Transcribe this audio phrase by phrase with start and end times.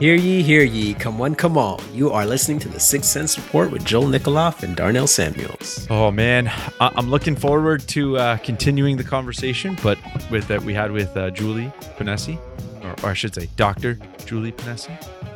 [0.00, 1.80] Hear ye, hear ye, come one, come all.
[1.92, 5.88] You are listening to the Six Cents Report with Joel Nikoloff and Darnell Samuels.
[5.90, 6.46] Oh man,
[6.80, 9.98] I- I'm looking forward to uh, continuing the conversation, but
[10.30, 12.38] with that we had with uh, Julie Ponesse,
[12.84, 14.88] or, or I should say, Doctor Julie Ponesse.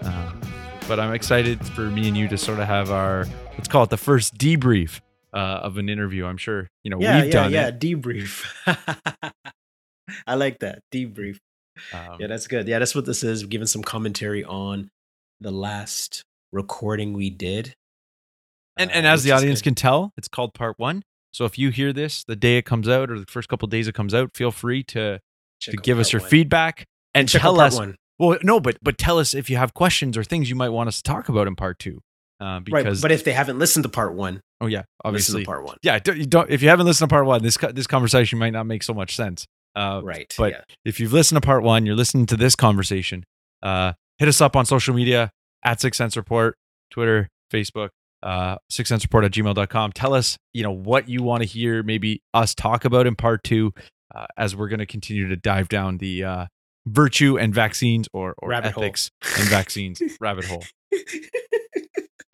[0.06, 0.41] Um,
[0.87, 3.91] but I'm excited for me and you to sort of have our let's call it
[3.91, 5.01] the first debrief
[5.34, 6.25] uh, of an interview.
[6.25, 7.67] I'm sure you know Yeah, we've yeah, done yeah.
[7.69, 7.81] it.
[7.81, 8.47] Debrief.
[10.27, 10.83] I like that.
[10.92, 11.39] Debrief.
[11.93, 12.69] Um, Yeah, that's good.
[12.69, 13.45] Yeah, that's what this is.
[13.45, 14.91] We're giving some commentary on
[15.41, 16.23] the last
[16.53, 17.75] recording we did.
[18.77, 19.71] and uh, and as the audience good.
[19.71, 21.03] can tell, it's called part one.
[21.33, 23.89] So if you hear this the day it comes out or the first couple days
[23.89, 25.21] it comes out, feel free to
[25.61, 26.31] Check to give us your one.
[26.31, 27.97] feedback and tell us one.
[28.19, 30.89] Well, no, but but tell us if you have questions or things you might want
[30.89, 32.00] us to talk about in part two.
[32.41, 35.77] Uh, Right, but if they haven't listened to part one, oh yeah, obviously, part one.
[35.83, 36.00] yeah.
[36.00, 38.83] Don't, don't if you haven't listened to part one, this this conversation might not make
[38.83, 39.47] so much sense.
[39.75, 40.34] Uh, Right.
[40.39, 40.61] but yeah.
[40.84, 43.25] if you've listened to part one, you're listening to this conversation.
[43.62, 45.31] Uh, hit us up on social media
[45.65, 46.56] at Six Cents Report,
[46.91, 47.91] Twitter, Facebook,
[48.23, 49.93] uh, Six Cents Report at gmail.com.
[49.93, 53.43] Tell us, you know, what you want to hear, maybe us talk about in part
[53.45, 53.73] two,
[54.15, 56.47] uh, as we're going to continue to dive down the uh,
[56.87, 58.84] virtue and vaccines or, or Rabbit hole.
[58.84, 60.65] ethics and vaccines rabbit hole.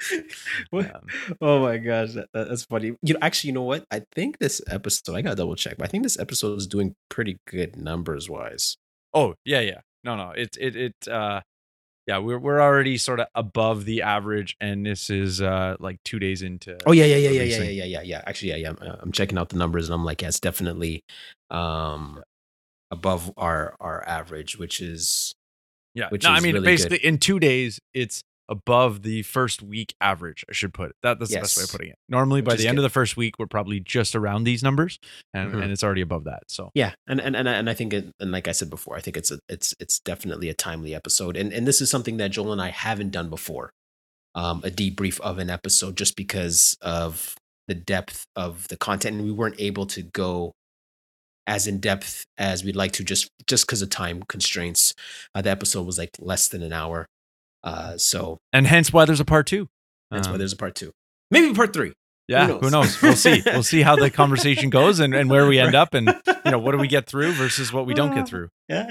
[0.71, 0.95] What?
[0.95, 1.07] Um,
[1.41, 2.95] Oh my gosh, that, that- that's funny.
[3.03, 3.85] You know, actually, you know what?
[3.91, 6.95] I think this episode, I gotta double check, but I think this episode is doing
[7.09, 8.77] pretty good numbers wise.
[9.15, 9.81] Oh yeah, yeah.
[10.05, 10.31] No, no.
[10.37, 11.41] It's it it uh
[12.07, 16.19] yeah, we're we're already sort of above the average and this is uh like 2
[16.19, 18.23] days into Oh yeah, yeah, yeah, yeah, yeah, yeah, yeah, yeah, yeah.
[18.27, 18.69] Actually, yeah, yeah.
[18.71, 21.03] I'm, uh, I'm checking out the numbers, and I'm like, yeah, it's definitely
[21.51, 22.23] um
[22.91, 25.35] above our our average, which is
[25.95, 26.09] Yeah.
[26.11, 30.45] which no, I mean really basically in 2 days it's above the first week average,
[30.49, 30.97] I should put it.
[31.03, 31.97] That that's the best way of putting it.
[32.09, 32.81] Normally by is the end good.
[32.85, 34.99] of the first week we're probably just around these numbers
[35.35, 35.63] and Mhm.
[35.63, 36.45] and it's already above that.
[36.49, 38.97] So yeah, and and and, I- and I think, it, and like I said before,
[38.97, 42.17] I think it's a it's it's definitely a timely episode, and and this is something
[42.19, 43.71] that Joel and I haven't done before,
[44.35, 47.35] um, a debrief of an episode, just because of
[47.67, 50.53] the depth of the content, and we weren't able to go
[51.47, 54.95] as in depth as we'd like to, just just because of time constraints.
[55.35, 57.07] Uh, the episode was like less than an hour,
[57.65, 59.69] uh, so and hence why there's a part 2.
[60.11, 60.93] that's why Um, there's a part two,
[61.31, 61.93] maybe part three.
[62.29, 62.61] yeah, knows?
[62.63, 63.03] who knows?
[63.03, 63.43] We'll see.
[63.47, 66.07] We'll see how the conversation goes and, and where we end up and
[66.45, 68.49] you know what do we get through versus what we don't get through.
[68.69, 68.87] Yeah,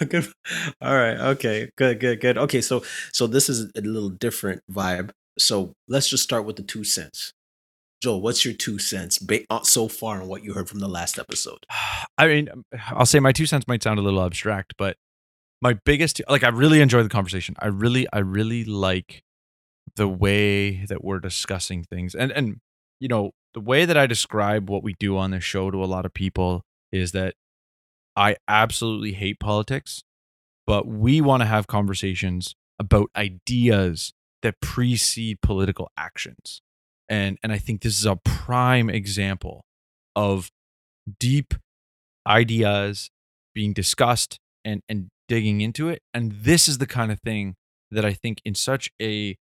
[0.00, 0.06] yeah.
[0.06, 0.26] good.
[0.80, 1.18] All right.
[1.34, 1.70] Okay.
[1.76, 2.00] Good.
[2.00, 2.20] Good.
[2.20, 2.38] Good.
[2.38, 2.60] Okay.
[2.62, 2.82] So,
[3.12, 5.10] so this is a little different vibe.
[5.38, 7.32] So let's just start with the two cents.
[8.02, 10.88] Joel, what's your two cents ba- uh, so far on what you heard from the
[10.88, 11.58] last episode?
[12.18, 12.48] I mean,
[12.90, 14.96] I'll say my two cents might sound a little abstract, but
[15.62, 17.54] my biggest, like, I really enjoy the conversation.
[17.60, 19.22] I really, I really like
[19.94, 22.60] the way that we're discussing things, and and
[22.98, 25.86] you know, the way that I describe what we do on this show to a
[25.86, 27.34] lot of people is that
[28.16, 30.02] I absolutely hate politics,
[30.66, 34.12] but we want to have conversations about ideas
[34.42, 36.60] that precede political actions,
[37.08, 39.64] and and I think this is a prime example
[40.16, 40.50] of
[41.20, 41.54] deep
[42.26, 43.10] ideas
[43.54, 47.54] being discussed and and digging into it and this is the kind of thing
[47.90, 49.34] that i think in such a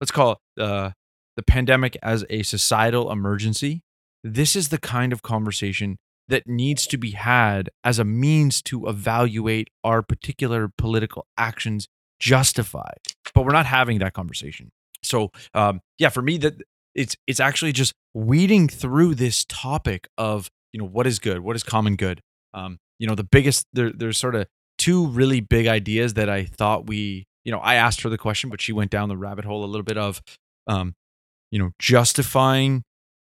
[0.00, 0.90] let's call it uh,
[1.36, 3.82] the pandemic as a societal emergency
[4.22, 5.96] this is the kind of conversation
[6.28, 11.88] that needs to be had as a means to evaluate our particular political actions
[12.20, 12.98] justified.
[13.34, 14.70] But we're not having that conversation.
[15.02, 16.54] So um, yeah for me that
[16.94, 21.56] it's it's actually just weeding through this topic of you know what is good what
[21.56, 22.20] is common good.
[22.54, 24.46] Um you know the biggest there, there's sort of
[24.82, 28.50] two really big ideas that i thought we you know i asked her the question
[28.50, 30.20] but she went down the rabbit hole a little bit of
[30.66, 30.94] um
[31.52, 32.82] you know justifying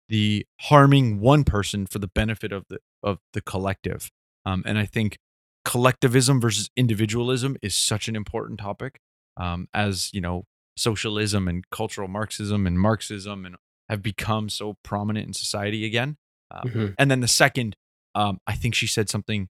[0.10, 4.02] the harming one person for the benefit of the of the collective.
[4.46, 5.18] Um and i think
[5.64, 9.00] collectivism versus individualism is such an important topic.
[9.38, 10.44] Um as you know
[10.78, 13.56] socialism and cultural marxism and marxism and
[13.90, 16.18] have become so prominent in society again.
[16.52, 16.96] Um, Mhm.
[17.00, 17.76] and then the second
[18.14, 19.47] um, i think she said something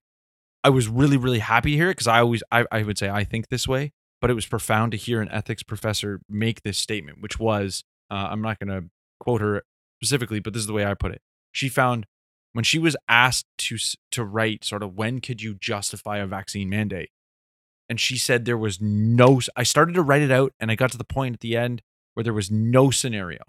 [0.65, 3.09] i was really really happy to hear it because i always I, I would say
[3.09, 6.77] i think this way but it was profound to hear an ethics professor make this
[6.77, 8.89] statement which was uh, i'm not going to
[9.19, 9.63] quote her
[10.01, 11.21] specifically but this is the way i put it
[11.51, 12.05] she found
[12.53, 13.77] when she was asked to
[14.11, 17.09] to write sort of when could you justify a vaccine mandate
[17.87, 20.91] and she said there was no i started to write it out and i got
[20.91, 21.81] to the point at the end
[22.15, 23.43] where there was no scenario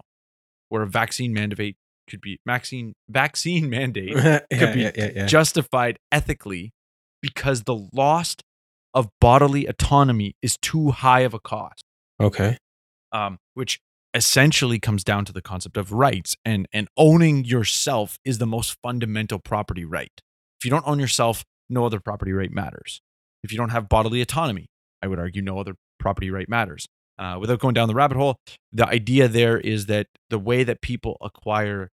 [0.69, 1.77] where a vaccine mandate
[2.09, 5.25] could be vaccine vaccine mandate yeah, could be yeah, yeah, yeah.
[5.25, 6.73] justified ethically
[7.27, 8.35] because the loss
[8.93, 11.83] of bodily autonomy is too high of a cost.
[12.19, 12.57] Okay.
[13.11, 13.79] um, which
[14.13, 18.77] essentially comes down to the concept of rights and and owning yourself is the most
[18.81, 20.15] fundamental property right.
[20.59, 23.01] If you don't own yourself no other property right matters.
[23.43, 24.65] If you don't have bodily autonomy
[25.03, 26.87] i would argue no other property right matters.
[27.19, 28.35] Uh, without going down the rabbit hole
[28.71, 31.89] the idea there is that the way that people acquire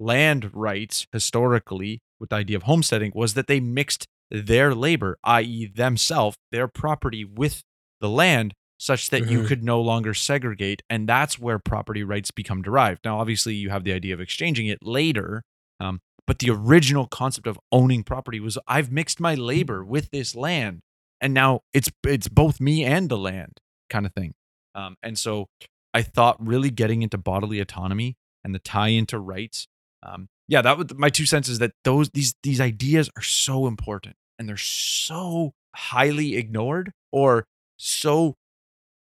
[0.00, 5.66] land rights historically with the idea of homesteading was that they mixed their labor i.e
[5.66, 7.62] themselves their property with
[8.00, 9.46] the land such that you Mhm.
[9.48, 13.00] could no longer segregate and that's where property rights become derived.
[13.04, 15.42] Now obviously you have the idea of exchanging it later
[15.80, 20.34] um, but the original concept of owning property was i've mixed my labor with this
[20.36, 20.80] land
[21.20, 23.58] and now it's it's both me and the land
[23.90, 24.34] kind of thing.
[24.74, 25.46] Um, and so
[25.94, 29.66] i thought really getting into bodily autonomy and the tie into rights
[30.04, 33.66] um, yeah that was my two cents is that those these these ideas are so
[33.66, 37.44] important and they're so highly ignored or
[37.76, 38.34] so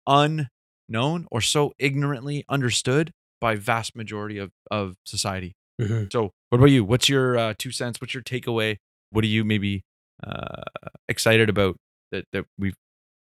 [0.07, 5.53] unknown or so ignorantly understood by vast majority of, of society.
[5.81, 6.11] Mhm.
[6.11, 6.85] so what about you?
[6.85, 8.01] What's your uh, two cents?
[8.01, 8.77] What's your takeaway?
[9.11, 9.83] What are you maybe
[10.27, 10.63] uh,
[11.09, 11.77] excited about
[12.13, 12.77] that that we've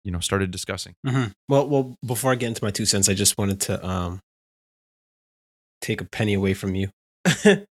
[0.03, 0.95] you know started discussing?
[1.05, 1.33] Mhm.
[1.47, 4.19] Well, well, before I get into my two cents, I just wanted to um
[5.81, 6.89] take a penny away from you,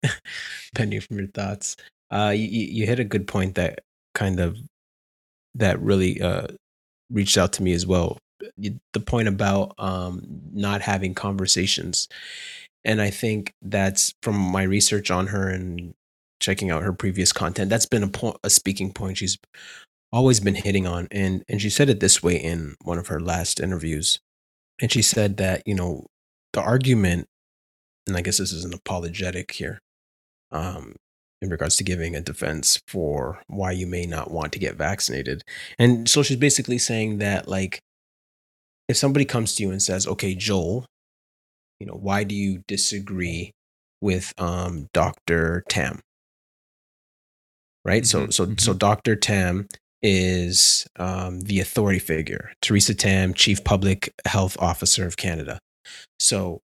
[0.75, 1.75] penny from your thoughts.
[2.11, 3.79] Uh, you, you you hit a good point that
[4.15, 4.57] kind of
[5.55, 6.47] that really uh
[7.09, 8.17] reached out to me as well.
[8.57, 10.21] The point about um
[10.53, 12.07] not having conversations,
[12.83, 15.93] and I think that's from my research on her and
[16.39, 17.69] checking out her previous content.
[17.69, 19.37] That's been a point, a speaking point she's
[20.11, 23.19] always been hitting on and and she said it this way in one of her
[23.19, 24.19] last interviews
[24.81, 26.05] and she said that you know
[26.53, 27.27] the argument
[28.09, 29.79] and i guess this is an apologetic here
[30.51, 30.95] um
[31.41, 35.43] in regards to giving a defense for why you may not want to get vaccinated.
[35.77, 37.79] And so she's basically saying that like
[38.87, 40.85] if somebody comes to you and says okay joel
[41.79, 43.51] you know why do you disagree
[44.01, 45.99] with um dr tam?
[47.85, 48.05] Right?
[48.05, 49.67] So Mhm, so so dr tam
[50.01, 55.59] is um, the authority figure, Theresa Tam, Chief Public Health Officer of Canada.
[56.21, 56.61] So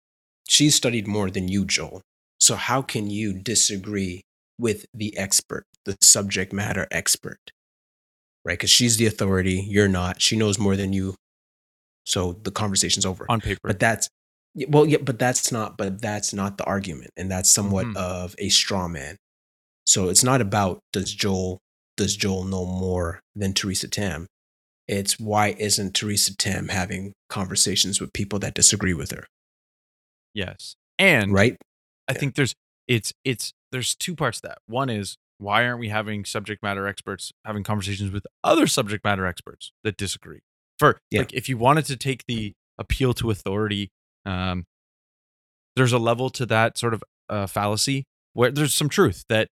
[0.54, 2.02] she's studied more than you, Joel.
[2.40, 4.22] So how can you disagree
[4.60, 7.40] with the expert, the subject matter expert?
[8.46, 8.54] Right?
[8.54, 10.22] Because she's the authority, you're not.
[10.22, 11.16] She knows more than you.
[12.06, 13.26] So the conversation's over.
[13.30, 14.08] on paper But that's
[14.68, 15.78] well, yeah, but that's not.
[15.78, 17.96] But that's not the argument, and that's somewhat Mhm.
[17.98, 19.18] of a straw man.
[19.88, 21.60] So it's not about does Joel
[21.98, 24.28] does Joel know more than Theresa Tam.
[24.88, 29.26] It's why isn't Theresa Tam having conversations with people that disagree with her,
[30.34, 31.58] yes and right?
[32.08, 32.20] I Yeah.
[32.20, 32.56] think there's
[32.88, 34.58] it's it's there's two parts to that.
[34.68, 39.26] One is why aren't we having subject matter experts having conversations with other subject matter
[39.26, 40.42] experts that disagree?
[40.80, 41.20] For Yeah.
[41.20, 43.92] like if you wanted to take the appeal to authority,
[44.26, 44.66] um,
[45.76, 49.48] there's a level to that sort of uh, fallacy where there's some truth that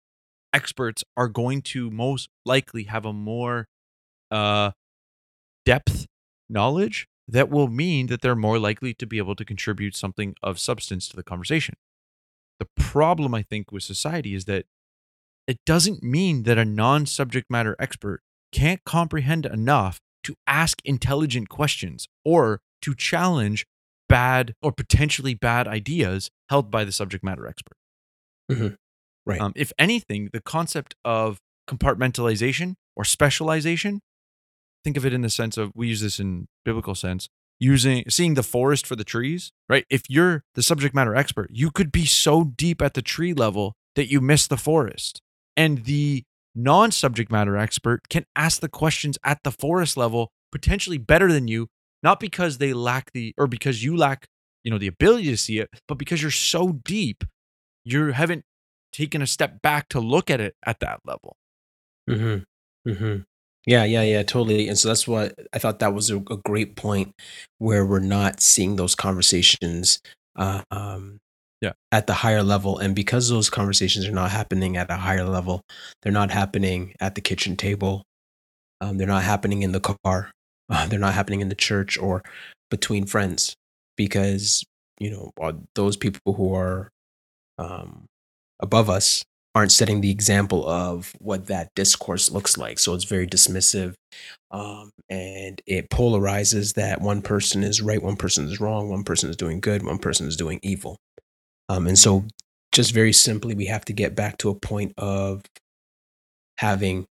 [0.52, 3.66] experts are going to most likely have a more
[4.30, 4.70] uh,
[5.64, 6.06] depth
[6.48, 10.58] knowledge that will mean that they're more likely to be able to contribute something of
[10.58, 11.76] substance to the conversation.
[12.58, 14.66] The problem, I think, with society is that
[15.46, 21.48] it doesn't mean that a non subject matter expert can't comprehend enough to ask intelligent
[21.48, 23.66] questions or to challenge
[24.08, 27.76] bad or potentially bad ideas held by the subject matter expert.
[29.24, 29.40] Right.
[29.40, 34.00] Um, if anything, the concept of compartmentalization or specialization,
[34.86, 37.28] think of it in the sense of we use this in biblical sense,
[37.58, 39.84] using seeing the forest for the trees, right?
[39.90, 43.74] If you're the subject matter expert, you could be so deep at the tree level
[43.96, 45.20] that you miss the forest.
[45.56, 46.22] And the
[46.54, 51.66] non-subject matter expert can ask the questions at the forest level potentially better than you,
[52.00, 54.28] not because they lack the or because you lack,
[54.62, 57.24] you know, the ability to see it, but because you're so deep,
[57.84, 58.44] you haven't
[58.92, 61.36] taken a step back to look at it at that level.
[62.08, 62.88] Mm-hmm.
[62.88, 63.22] Mm-hmm.
[63.66, 64.68] Yeah, yeah, yeah, totally.
[64.68, 67.12] And so that's what I thought that was a, a great point
[67.58, 70.00] where we're not seeing those conversations
[70.36, 71.18] uh, um,
[71.60, 71.72] Yeah.
[71.90, 72.78] at the higher level.
[72.78, 75.62] And because those conversations are not happening at a higher level,
[76.02, 78.04] they're not happening at the kitchen table,
[78.80, 80.30] um, they're not happening in the car,
[80.70, 82.22] uh, they're not happening in the church or
[82.70, 83.54] between friends
[83.96, 84.64] because,
[85.00, 85.30] you know,
[85.74, 86.88] those people who are
[87.58, 88.06] um,
[88.60, 89.24] above us
[89.56, 92.78] aren't setting the example of what that discourse looks like.
[92.78, 93.94] So it's very dismissive,
[94.50, 99.30] um, and it polarizes that one person is right, one person is wrong, one person
[99.30, 100.98] is doing good, one person is doing evil.
[101.70, 102.26] Um, and so
[102.70, 105.42] just very simply, we have to get back to a point of
[106.58, 107.06] having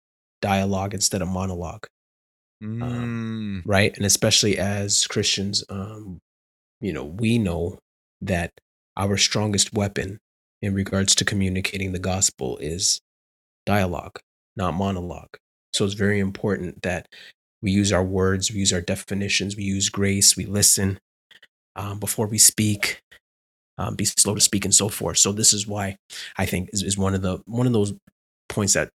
[0.41, 1.87] dialogue instead of monologue,
[2.63, 3.63] Mm.
[3.67, 3.95] right?
[3.97, 6.21] And especially as Christians, um,
[6.81, 7.79] you know, we know
[8.23, 8.51] that
[8.97, 10.19] our strongest weapon
[10.63, 13.01] in regards to communicating the gospel is
[13.67, 14.21] dialogue,
[14.57, 15.37] not monologue.
[15.73, 17.09] So it's very important that
[17.63, 20.99] we use our words, we use our definitions, we use grace, we listen
[21.77, 23.01] um, before we speak,
[23.79, 25.19] um, be slow to speak, and so forth.
[25.19, 25.97] So this is why
[26.37, 27.95] I think is, is one of the one of those
[28.49, 28.91] points that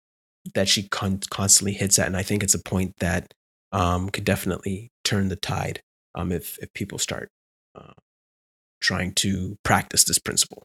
[0.54, 3.33] that she con- constantly hits at, and I think it's a point that
[3.73, 5.80] um, could definitely turn the tide
[6.14, 7.28] um, if if people start
[7.75, 7.94] uh,
[8.80, 10.64] trying to practice this principle.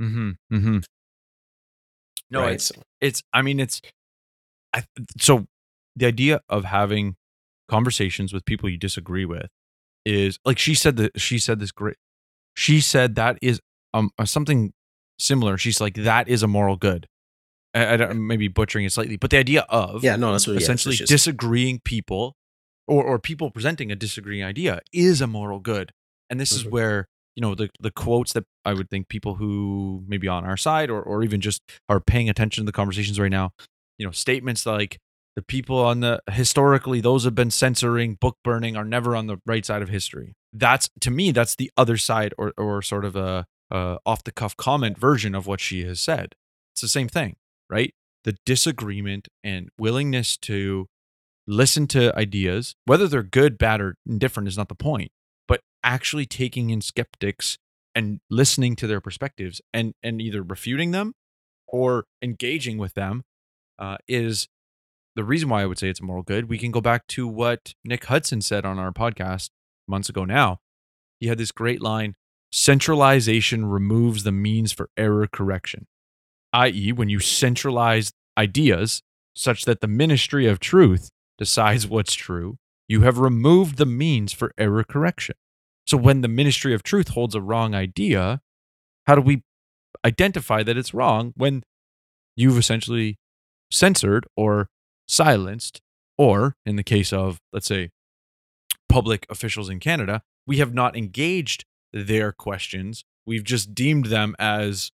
[0.00, 0.30] Mm-hmm.
[0.52, 0.78] Mm-hmm.
[2.30, 2.54] No, right?
[2.54, 3.80] it's it's i mean it's
[4.72, 4.84] I,
[5.18, 5.46] so
[5.94, 7.16] the idea of having
[7.68, 9.46] conversations with people you disagree with
[10.04, 11.96] is like she said that she said this great
[12.54, 13.60] she said that is
[13.94, 14.72] um uh, something
[15.18, 17.06] similar she's like that is a moral good
[17.74, 20.54] i, I don't maybe butchering it slightly but the idea of yeah, no, that's what
[20.54, 22.34] yeah, essentially just- disagreeing people
[22.88, 25.92] or, or people presenting a disagreeing idea is a moral good
[26.28, 26.70] and this is Mhm.
[26.70, 30.56] where you know the, the quotes that i would think people who maybe on our
[30.56, 33.52] side or, or even just are paying attention to the conversations right now
[33.98, 34.98] you know statements like
[35.36, 39.36] the people on the historically those have been censoring book burning are never on the
[39.44, 40.34] right side of history.
[40.50, 44.32] That's to me that's the other side or, or sort of a, a off the
[44.32, 46.34] cuff comment version of what she has said.
[46.72, 47.36] It's the same thing
[47.68, 47.94] right?
[48.24, 50.86] The disagreement and willingness to
[51.46, 55.12] listen to ideas, whether they're good, bad, or indifferent is not the point,
[55.86, 57.56] actually taking in skeptics
[57.94, 61.14] and listening to their perspectives and and either refuting them
[61.66, 63.22] or engaging with them
[63.78, 64.48] uh, is
[65.14, 66.48] the reason why I would say it's a moral good.
[66.50, 69.48] We can go back to what Nick Hudson said on our podcast
[69.88, 70.58] months ago now.
[71.20, 72.14] He had this great line
[72.52, 75.86] centralization removes the means for error correction,
[76.52, 79.02] i.e., when you centralize ideas
[79.34, 82.56] such that the ministry of truth decides what's true,
[82.88, 85.34] you have removed the means for error correction.
[85.86, 88.40] So when the ministry of truth holds a wrong idea,
[89.06, 89.42] how do we
[90.04, 91.62] identify that it's wrong when
[92.34, 93.18] you've essentially
[93.70, 94.68] censored or
[95.08, 95.80] silenced,
[96.18, 97.90] or in the case of, let's say,
[98.88, 103.04] public officials in Canada, we have not engaged their questions.
[103.24, 104.90] We've just deemed them as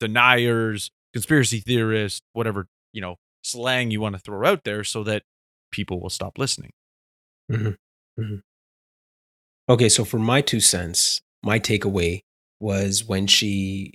[0.00, 5.22] deniers, conspiracy theorists, whatever, you know, slang you want to throw out there so that
[5.70, 6.72] people will stop listening.
[7.50, 8.22] Mm-hmm.
[8.22, 8.36] Mm-hmm.
[9.72, 12.20] Okay, so for my two cents, my takeaway
[12.60, 13.94] was when she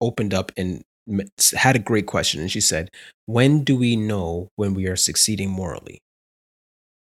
[0.00, 0.82] opened up and
[1.54, 2.90] had a great question, and she said,
[3.26, 6.00] "When do we know when we are succeeding morally?"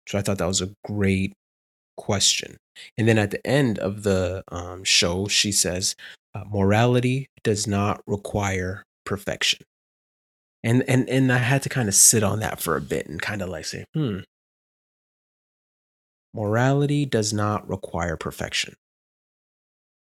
[0.10, 1.34] So I thought that was a great
[1.96, 2.58] question.
[2.98, 5.96] And then at the end of the um, show, she says,
[6.34, 9.60] uh, "Morality does not require perfection."
[10.64, 13.22] And and and I had to kind of sit on that for a bit and
[13.22, 14.22] kind of like say, "Hmm."
[16.34, 18.76] Morality does not require perfection.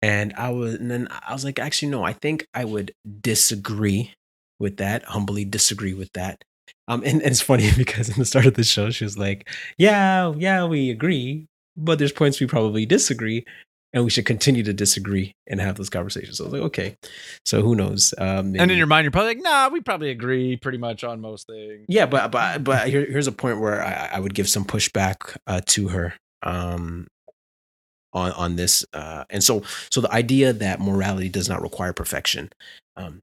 [0.02, 4.14] And I was, and then I was like, actually, no, I think I would disagree
[4.60, 6.44] with that, humbly disagree with that.
[6.88, 9.50] Um, and, and it's funny because in the start of the show, she was like,
[9.78, 13.46] yeah, yeah, we agree, but there's points we probably disagree,
[13.94, 16.38] and we should continue to disagree and have those conversations.
[16.38, 16.98] So I was like, okay,
[17.46, 18.14] so who knows?
[18.18, 21.22] Um, And in your mind, you're probably like, nah, we probably agree pretty much on
[21.22, 21.86] most things.
[21.88, 25.38] yeah, but but but here, here's a point where I, I would give some pushback
[25.48, 27.08] uh, to her um,
[28.14, 32.50] on on this, uh, and so so the idea that morality does not require perfection,
[32.98, 33.22] um,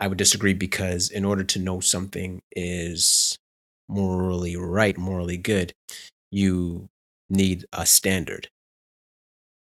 [0.00, 3.38] I would disagree because in order to know something is
[3.88, 5.72] morally right, morally good,
[6.30, 6.88] you
[7.30, 8.48] need a standard,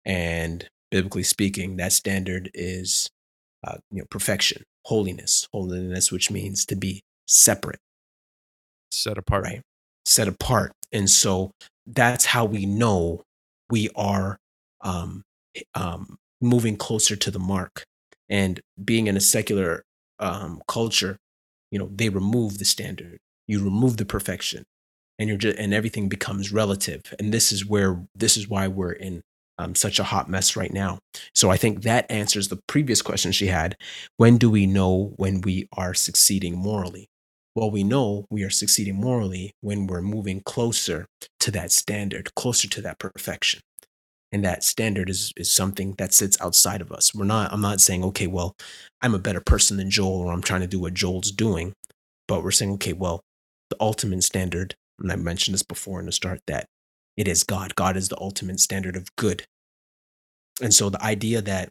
[0.06, 3.10] and biblically speaking, that standard is
[3.62, 7.80] uh, you know perfection, holiness, holiness, which means to be separate.
[8.90, 9.44] Set apart.
[9.44, 9.62] right.
[10.06, 10.72] Set apart.
[10.92, 11.50] And so
[11.86, 13.22] that's how we know
[13.68, 14.38] we are
[14.80, 15.22] um,
[15.74, 17.84] um, moving closer to the mark.
[18.28, 19.84] And being in a secular
[20.18, 21.18] um, culture
[21.70, 23.18] you know they remove the standard.
[23.46, 24.64] You remove the perfection
[25.18, 27.02] and you're just and everything becomes relative.
[27.18, 29.22] And this is where this is why we're in
[29.58, 30.98] um, such a hot mess right now
[31.34, 33.76] so i think that answers the previous question she had
[34.16, 37.08] when do we know when we are succeeding morally
[37.56, 41.06] well, we know we are succeeding morally when we're moving closer
[41.40, 43.60] to that standard, closer to that perfection.
[44.30, 47.14] And that standard is, is something that sits outside of us.
[47.14, 48.54] We're not, I'm not saying, okay, well,
[49.00, 51.72] I'm a better person than Joel or I'm trying to do what Joel's doing.
[52.28, 53.22] But we're saying, okay, well,
[53.70, 56.66] the ultimate standard, and I mentioned this before in the start, that
[57.16, 57.74] it is God.
[57.74, 59.44] God is the ultimate standard of good.
[60.60, 61.70] And so the idea that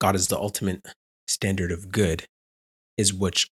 [0.00, 0.86] God is the ultimate
[1.28, 2.24] standard of good
[2.96, 3.48] is which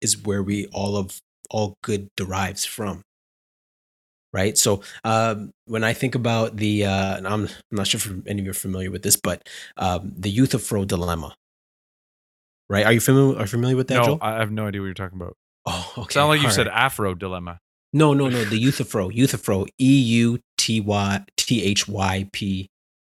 [0.00, 1.20] is where we all of
[1.50, 3.02] all good derives from
[4.32, 8.26] right so um, when i think about the uh, and I'm, I'm not sure if
[8.26, 11.34] any of you are familiar with this but um, the euthyphro dilemma
[12.68, 14.18] right are you familiar are you familiar with that no, Joel?
[14.20, 15.34] I have no idea what you're talking about.
[15.66, 16.76] oh okay Sound like you all said right.
[16.76, 17.58] Afro dilemma.
[17.96, 22.68] No no no the euthyphro euthyphro e-u-t-y t-h-y-p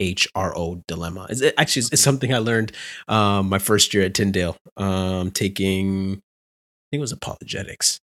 [0.03, 1.27] H-R-O dilemma.
[1.29, 2.73] It's, it actually, it's something I learned
[3.07, 7.99] um, my first year at Tyndale, um, taking, I think it was apologetics,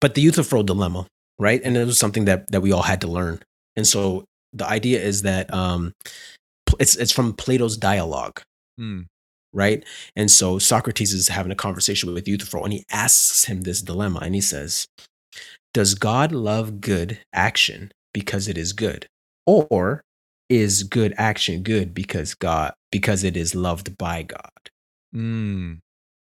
[0.00, 1.06] but the Euthyphro dilemma,
[1.38, 1.60] right?
[1.62, 3.40] And it was something that that we all had to learn.
[3.76, 5.92] And so the idea is that um,
[6.80, 8.40] it's it's from Plato's dialogue,
[8.78, 9.02] Hmm.
[9.52, 9.84] right?
[10.16, 14.20] And so Socrates is having a conversation with Euthyphro, and he asks him this dilemma,
[14.22, 14.86] and he says,
[15.74, 19.06] "Does God love good action because it is good,
[19.46, 20.02] or
[20.48, 24.70] is good action good because God because it is loved by God?"
[25.14, 25.80] Mm.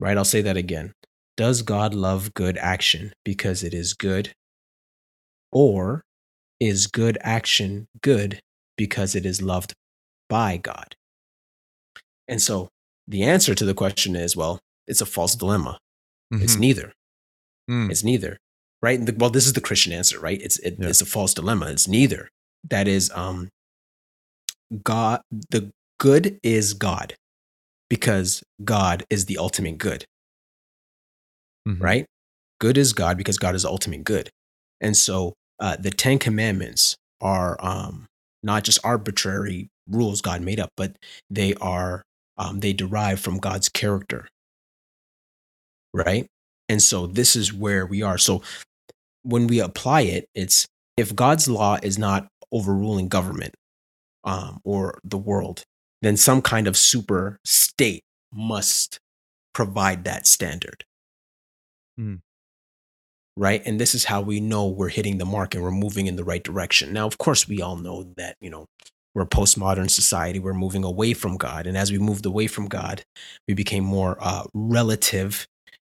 [0.00, 0.17] Right?
[0.17, 0.93] I'll say that again.
[1.37, 4.33] Does God love good action because it is good,
[5.53, 6.03] or
[6.61, 8.41] is good action good
[8.76, 9.75] because it is loved
[10.29, 10.95] by God?
[12.29, 12.69] And so
[13.09, 15.79] the answer to the question is well, it's a false dilemma.
[16.31, 16.61] It's Mhm.
[16.61, 16.93] neither.
[17.71, 17.91] Mm.
[17.91, 18.38] It's neither.
[18.85, 18.99] Right?
[18.99, 20.41] And the- well, this is the Christian answer, right?
[20.43, 20.88] It's it, Yeah.
[20.91, 21.69] it's a false dilemma.
[21.71, 22.29] It's neither.
[22.69, 23.49] That is um
[24.83, 27.14] God the good is God
[27.88, 30.05] because God is the ultimate good,
[31.69, 31.81] Mhm.
[31.81, 32.07] right?
[32.61, 34.31] Good is God because God is the ultimate good.
[34.83, 38.07] And so uh, the 10 commandments are um
[38.43, 40.97] not just arbitrary rules God made up, but
[41.31, 42.03] they are
[42.37, 44.29] um, they derive from God's character,
[45.95, 46.26] right?
[46.69, 48.19] And so this is where we are.
[48.19, 48.43] So
[49.25, 50.66] when we apply it, it's
[50.97, 53.54] if God's law is not overruling government
[54.23, 55.64] um, or the world,
[56.02, 59.00] then some kind of super state must
[59.52, 60.85] provide that standard.
[61.97, 62.16] Hmm.
[63.37, 63.62] Right.
[63.66, 66.22] And this is how we know we're hitting the mark and we're moving in the
[66.22, 66.92] right direction.
[66.92, 68.66] Now, of course, we all know that, you know,
[69.14, 70.38] we're a postmodern society.
[70.38, 71.66] We're moving away from God.
[71.66, 73.03] And as we moved away from God,
[73.49, 75.49] we became more uh, relative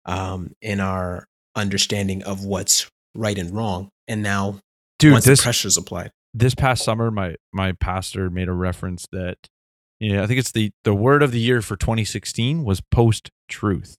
[0.05, 3.89] um, in our understanding of what's right and wrong.
[4.07, 4.59] And now,
[4.99, 9.05] Dude, once this the pressure's applied, this past summer, my my pastor made a reference
[9.11, 9.37] that,
[9.99, 13.29] you know, I think it's the the word of the year for 2016 was post
[13.49, 13.95] truth.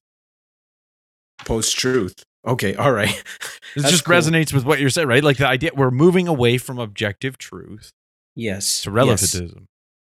[1.45, 2.23] post truth.
[2.45, 2.75] Okay.
[2.75, 3.23] All right.
[3.75, 4.13] It just cool.
[4.13, 5.23] resonates with what you're saying, right?
[5.23, 7.89] Like the idea we're moving away from objective truth
[8.35, 8.83] Yes.
[8.83, 8.93] to yes.
[8.93, 9.65] relativism.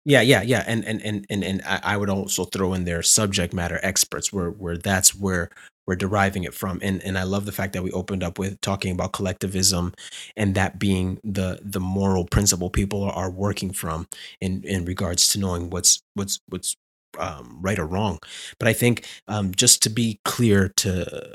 [0.05, 3.03] Yeah, yeah, yeah, and and and and and I I would also throw in there
[3.03, 5.51] subject matter experts, where where that's where
[5.89, 8.61] we're deriving it from, and and I love the fact that we opened up with
[8.61, 9.95] talking about collectivism,
[10.37, 14.07] and that being the the moral principle people are, working from
[14.41, 16.77] in in regards to knowing what's what's what's
[17.19, 18.19] um, right or wrong.
[18.59, 21.35] But I think um, just to be clear to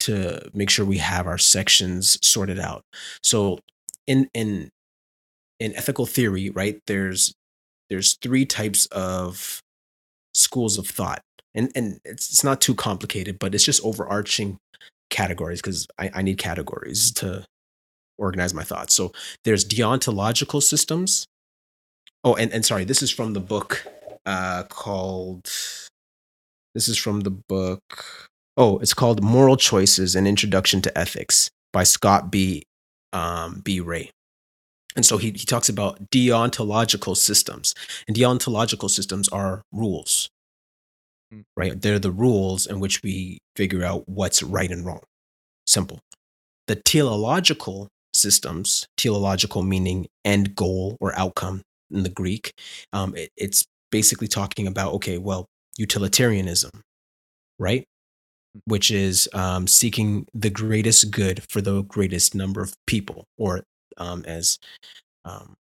[0.00, 2.82] to make sure we have our sections sorted out.
[3.22, 3.60] So
[4.08, 4.70] in in
[5.60, 6.80] in ethical theory, right?
[6.88, 7.32] There's
[7.90, 9.60] there's three types of
[10.34, 11.22] schools of thought,
[11.54, 14.58] and and it's, it's not too complicated, but it's just overarching
[15.10, 17.44] categories because I, I need categories to
[18.18, 18.94] organize my thoughts.
[18.94, 19.12] So
[19.44, 21.26] there's deontological systems.
[22.22, 23.84] Oh, and and sorry, this is from the book
[24.26, 25.50] uh, called.
[26.74, 28.28] This is from the book.
[28.56, 32.64] Oh, it's called Moral Choices: An Introduction to Ethics by Scott B.
[33.12, 33.80] Um, B.
[33.80, 34.10] Rae.
[34.96, 37.74] And so he, he talks about deontological systems.
[38.08, 40.28] And deontological systems are rules.
[41.56, 41.80] Right?
[41.80, 45.02] They're the rules in which we figure out what's right and wrong.
[45.66, 46.00] Simple.
[46.66, 52.52] The teleological systems, teleological meaning end goal or outcome in the Greek,
[52.92, 55.46] um, it, it's basically talking about, okay, well,
[55.78, 56.70] utilitarianism,
[57.58, 57.84] right?
[58.64, 63.62] Which is um, seeking the greatest good for the greatest number of people, or
[63.96, 64.58] um, as
[65.24, 65.54] um,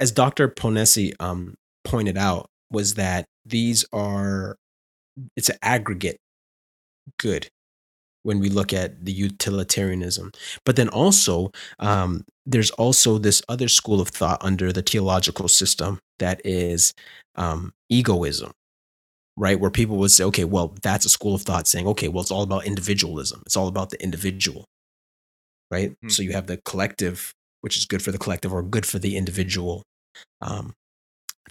[0.00, 0.48] as Dr.
[0.48, 1.54] Ponesse um,
[1.84, 4.56] pointed out, was that these are
[5.36, 6.18] it's an aggregate
[7.18, 7.48] good
[8.26, 10.32] when we look at the utilitarianism.
[10.64, 16.00] But then also, um, there's also this other school of thought under the theological system
[16.18, 16.92] that is
[17.36, 18.50] um, egoism,
[19.36, 19.60] right?
[19.60, 22.32] Where people would say, okay, well, that's a school of thought saying, okay, well, it's
[22.32, 23.42] all about individualism.
[23.46, 24.64] It's all about the individual,
[25.70, 25.94] right?
[26.02, 26.08] Hmm.
[26.08, 29.16] So you have the collective, which is good for the collective or good for the
[29.16, 29.84] individual.
[30.42, 30.74] Um,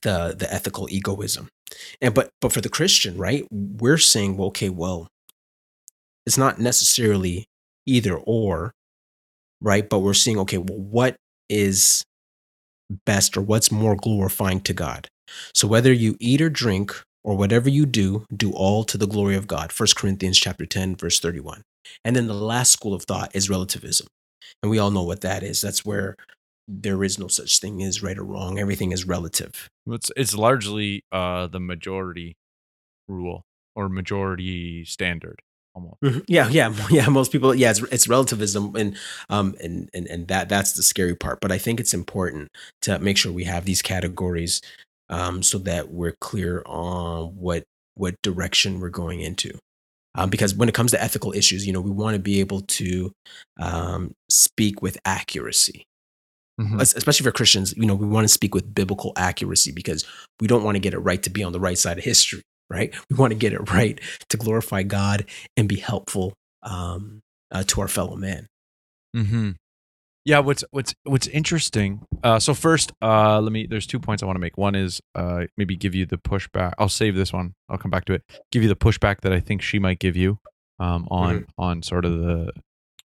[0.02, 1.50] the the ethical egoism,
[2.02, 3.46] and but but for the Christian, right?
[3.52, 5.08] We're saying, well, okay, well,
[6.26, 7.46] it's not necessarily
[7.86, 8.72] either or,
[9.62, 9.88] right?
[9.88, 11.16] But we're seeing, okay, well, what
[11.50, 12.04] is
[13.06, 15.08] best or what's more glorifying to God?
[15.54, 19.36] So whether you eat or drink or whatever you do, do all to the glory
[19.36, 19.72] of God.
[19.72, 21.64] 1 Corinthians chapter 10, verse 31.
[22.04, 24.08] And then the last school of thought is relativism.
[24.62, 25.62] And we all know what that is.
[25.62, 26.16] That's where
[26.68, 28.60] there is no such thing as right or wrong.
[28.60, 29.70] Everything is relative.
[29.88, 32.36] It's it's largely uh the majority
[33.08, 33.44] rule
[33.76, 35.40] or majority standard
[35.74, 35.98] almost.
[36.04, 36.24] Mhm.
[36.28, 37.08] Yeah, yeah, yeah.
[37.10, 38.98] Most people, yeah, it's, it's relativism, and
[39.30, 41.40] um, and and and that that's the scary part.
[41.42, 42.50] But I think it's important
[42.84, 44.62] to make sure we have these categories,
[45.10, 47.64] um, so that we're clear on what
[47.96, 49.58] what direction we're going into.
[50.16, 52.62] Um, because when it comes to ethical issues, you know, we want to be able
[52.62, 53.12] to
[53.60, 55.86] um, speak with accuracy.
[56.60, 56.80] Mhm.
[56.80, 60.06] Especially for Christians, you know, we want to speak with biblical accuracy because
[60.40, 62.42] we don't want to get it right to be on the right side of history,
[62.70, 62.96] right?
[63.10, 65.26] We want to get it right to glorify God
[65.58, 68.48] and be helpful um, uh, to our fellow man.
[69.16, 69.52] Mm-hmm.
[70.24, 72.02] Yeah, what's what's what's interesting.
[72.24, 73.68] Uh, so first, uh, let me.
[73.68, 74.58] There's two points I want to make.
[74.58, 76.74] One is uh, maybe give you the pushback.
[76.80, 77.54] I'll save this one.
[77.70, 78.24] I'll come back to it.
[78.52, 80.40] Give you the pushback that I think she might give you
[80.80, 81.62] um, on Mm-hmm.
[81.62, 82.54] on sort of the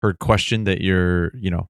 [0.04, 1.67] her question that you're you know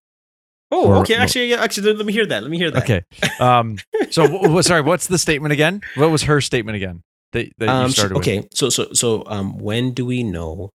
[0.71, 1.15] Oh, Or- okay.
[1.15, 2.43] Actually, yeah, actually, let me hear that.
[2.43, 2.83] Let me hear that.
[2.83, 3.01] okay.
[3.39, 3.77] Um,
[4.11, 5.81] so w- sorry, what's the statement again?
[5.95, 7.01] What was her statement again?
[7.33, 8.27] That, that Um, you started with?
[8.27, 8.47] okay.
[8.53, 10.69] So, so, so, um, when do we know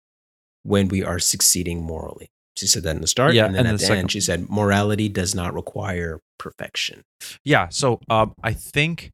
[0.63, 2.29] when we are succeeding morally?
[2.57, 4.21] She said that in the start, Yeah, and then and at the the end, she
[4.21, 7.03] said morality does not require perfection.
[7.45, 7.69] Yeah.
[7.71, 9.11] So um, I think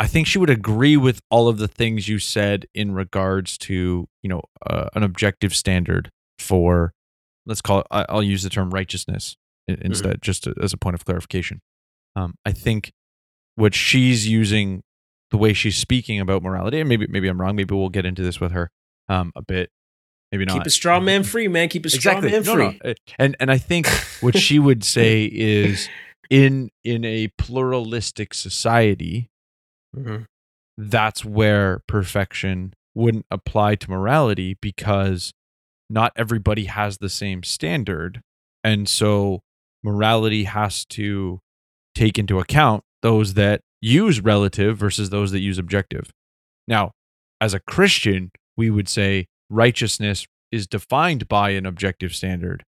[0.00, 4.08] I think she would agree with all of the things you said in regards to
[4.22, 6.92] you know uh, an objective standard for
[7.46, 7.86] let's call it.
[7.92, 9.36] I'll use the term righteousness
[9.68, 11.60] i- instead, just to- as a point of clarification.
[12.16, 12.92] Um, I think
[13.54, 14.82] what she's using,
[15.30, 17.56] the way she's speaking about morality, and maybe maybe I'm wrong.
[17.56, 18.70] Maybe we'll get into this with her
[19.08, 19.70] um, a bit.
[20.32, 20.54] Maybe not.
[20.58, 21.68] Keep a straw man free, man.
[21.68, 22.80] Keep a straw man No, free.
[22.84, 22.90] no.
[22.90, 23.86] Uh, And and I think
[24.20, 25.88] what she would say is
[26.30, 29.28] in in a pluralistic society,
[29.96, 30.26] Mhm.
[30.76, 35.32] that's where perfection wouldn't apply to morality because
[35.88, 38.20] not everybody has the same standard.
[38.64, 39.40] And so
[39.82, 41.40] morality has to
[41.94, 46.10] take into account those that use relative versus those that use objective.
[46.66, 46.92] Now,
[47.40, 52.64] as a Christian, we would say righteousness is defined by an objective standard.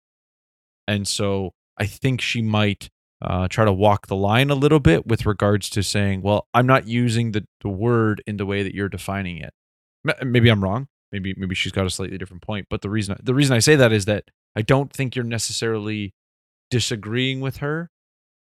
[0.87, 2.89] And so I think she might
[3.21, 6.67] uh, try to walk the line a little bit with regards to saying, well, I'm
[6.67, 9.53] not using the, the word in the way that you're defining it.
[10.23, 10.87] Maybe I'm wrong.
[11.11, 12.67] Maybe maybe she's got a slightly different point.
[12.69, 16.13] But the reason the reason I say that is that I don't think you're necessarily
[16.69, 17.89] disagreeing with her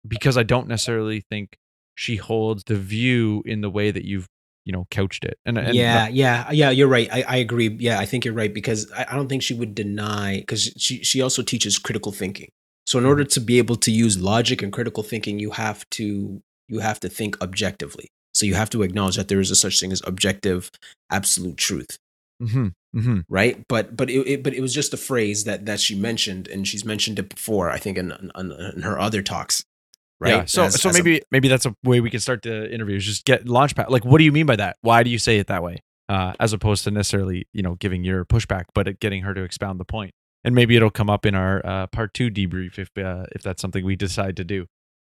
[0.07, 1.57] because I don't necessarily think
[1.95, 4.27] she holds the view in the way that you've
[4.65, 5.37] you know couched it.
[5.45, 6.69] And, and yeah, yeah, yeah.
[6.69, 7.09] You're right.
[7.11, 7.69] I, I agree.
[7.79, 11.03] Yeah, I think you're right because I, I don't think she would deny because she
[11.03, 12.49] she also teaches critical thinking.
[12.85, 13.29] So in order mm-hmm.
[13.29, 17.09] to be able to use logic and critical thinking, you have to you have to
[17.09, 18.07] think objectively.
[18.33, 20.71] So you have to acknowledge that there is a such thing as objective,
[21.11, 21.97] absolute truth,
[22.47, 23.63] hmm hmm right?
[23.67, 26.67] But but it, it but it was just a phrase that that she mentioned, and
[26.67, 27.69] she's mentioned it before.
[27.69, 29.63] I think in in, in her other talks,
[30.19, 30.29] right?
[30.29, 30.45] Yeah.
[30.45, 32.97] So As- so as a- maybe maybe that's a way we can start the interview.
[32.97, 33.89] is Just get launchpad.
[33.89, 34.77] Like, what do you mean by that?
[34.81, 35.81] Why do you say it that way?
[36.09, 39.79] Uh, as opposed to necessarily you know giving your pushback, but getting her to expound
[39.79, 40.11] the point.
[40.45, 43.61] And maybe it'll come up in our uh, part two debrief if uh, if that's
[43.61, 44.67] something we decide to do.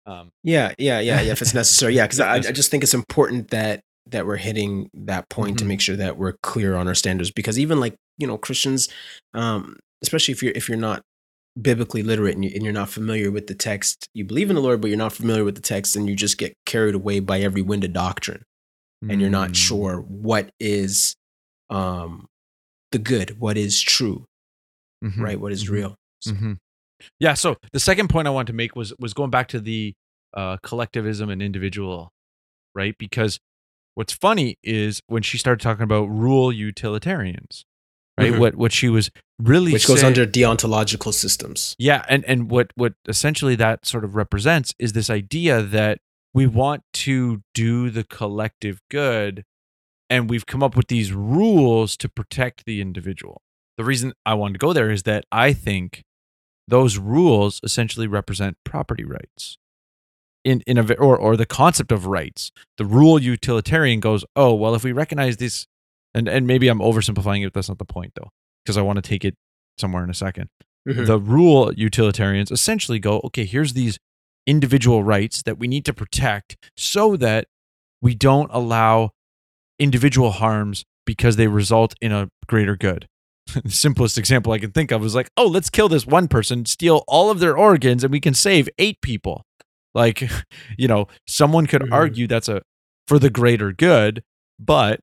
[0.06, 1.32] Um, Yeah, yeah, yeah, yeah.
[1.32, 4.88] If it's necessary, yeah, because I, I just think it's important that that we're hitting
[4.94, 5.68] that point to Mhm.
[5.68, 7.30] make sure that we're clear on our standards.
[7.30, 8.88] Because even like you know Christians,
[9.34, 11.02] um, especially if you're if you're not
[11.60, 14.62] biblically literate and, you, and you're not familiar with the text, you believe in the
[14.62, 17.40] Lord, but you're not familiar with the text, and you just get carried away by
[17.40, 18.42] every wind of doctrine,
[19.08, 21.14] and you're not mm, sure what is
[21.70, 22.26] um
[22.92, 24.24] the good, what is true,
[25.04, 25.70] mhm, right, what is mhm.
[25.70, 25.94] real.
[26.20, 26.52] So- hmm
[27.20, 27.34] Yeah.
[27.34, 29.94] So the second point I wanted to make was was going back to the
[30.34, 32.10] uh, collectivism and individual,
[32.74, 32.94] right?
[32.98, 33.38] Because
[33.96, 37.64] what's funny is when she started talking about rule utilitarians,
[38.16, 38.32] right?
[38.32, 38.38] Mhm.
[38.38, 41.74] What what she was really Which goes under deontological systems.
[41.78, 45.98] yeah, and and what what essentially that sort of represents is this idea that
[46.32, 49.42] we want to do the collective good,
[50.10, 53.40] and we've come up with these rules to protect the individual.
[53.78, 56.02] The reason I wanted to go there is that I think
[56.68, 59.56] those rules essentially represent property rights.
[60.46, 62.52] In in a or or the concept of rights.
[62.78, 65.66] The rule utilitarian goes, oh well, if we recognize this,
[66.14, 67.46] and and maybe I'm oversimplifying it.
[67.46, 68.30] But that's not the point though,
[68.64, 69.34] because I want to take it
[69.78, 70.48] somewhere in a second
[70.88, 71.04] Mhm.
[71.06, 73.98] the rule utilitarians essentially go okay here's these
[74.46, 77.48] individual rights that we need to protect so that
[78.00, 79.10] we don't allow
[79.78, 83.06] individual harms because they result in a greater good
[83.64, 86.64] the simplest example i can think of is like oh let's kill this one person
[86.64, 89.42] steal all of their organs and we can save eight people
[89.96, 90.20] like
[90.78, 91.92] you know someone could Mhm.
[91.92, 92.62] argue that's a
[93.08, 94.22] for the greater good
[94.60, 95.00] but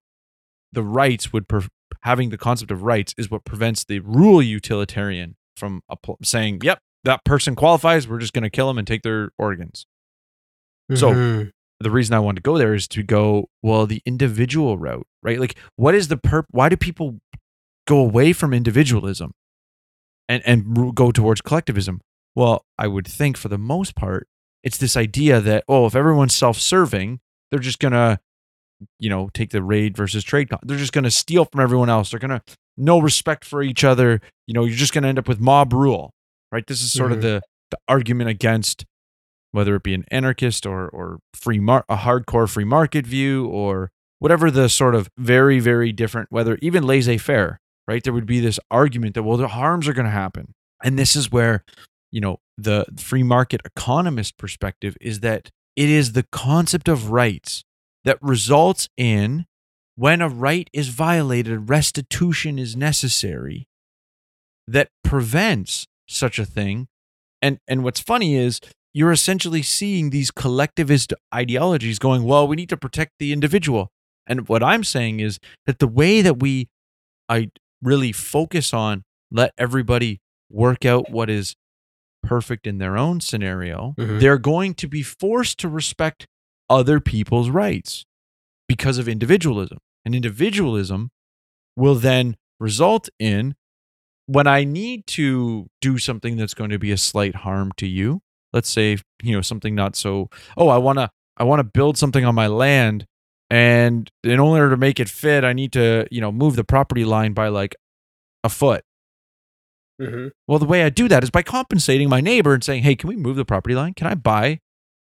[0.72, 1.68] the rights would per-
[2.04, 6.80] having the concept of rights is what prevents the rule utilitarian from appl- saying, "Yep,
[7.04, 8.08] that person qualifies.
[8.08, 9.86] We're just going to kill them and take their organs."
[10.96, 11.52] So Mhm.
[11.80, 15.40] the reason I want to go there is to go well the individual route, right?
[15.40, 16.46] Like, what is the perp?
[16.50, 17.20] Why do people
[17.88, 19.32] go away from individualism
[20.28, 22.02] and and go towards collectivism?
[22.36, 24.28] Well, I would think for the most part,
[24.64, 27.20] it's this idea that oh, if everyone's self-serving,
[27.52, 28.20] they're just gonna,
[29.00, 30.50] you know, take the raid versus trade.
[30.50, 32.12] Con- they're just gonna steal from everyone else.
[32.12, 32.42] They're gonna
[32.78, 34.22] no respect for each other.
[34.48, 36.12] You know, you're just gonna end up with mob rule,
[36.52, 36.66] right?
[36.66, 37.22] This is sort of Mhm.
[37.22, 38.86] the the argument against
[39.52, 43.90] whether it be an anarchist or or free mar- a hardcore free market view or
[44.20, 48.60] whatever the sort of very very different whether even laissez-faire right there would be this
[48.72, 51.64] argument that well the harms are going to happen and this is where
[52.14, 57.64] you know the free market economist perspective is that it is the concept of rights
[58.06, 59.46] that results in
[59.96, 63.68] when a right is violated restitution is necessary
[64.68, 66.88] that prevents such a thing.
[67.42, 68.60] And and what's funny is
[68.94, 73.90] you're essentially seeing these collectivist ideologies going well we need to protect the individual.
[74.28, 76.70] And what i'm saying is that the way that we
[77.28, 77.50] i
[77.82, 81.56] really focus on let everybody work out what is
[82.24, 84.20] perfect in their own scenario Mhm.
[84.20, 86.26] they're going to be forced to respect
[86.70, 88.06] other people's rights
[88.68, 91.10] because of individualism and individualism
[91.76, 93.56] will then result in
[94.26, 98.22] when I need to do something that's going to be a slight harm to you,
[98.54, 101.98] let's say, you know, something not so, oh, I want to I want to build
[101.98, 103.06] something on my land
[103.50, 107.04] and in order to make it fit, I need to, you know, move the property
[107.06, 107.76] line by like
[108.44, 108.84] a foot.
[110.02, 110.32] Mhm.
[110.48, 113.08] Well, the way I do that is by compensating my neighbor and saying, "Hey, can
[113.08, 113.94] we move the property line?
[113.94, 114.60] Can I buy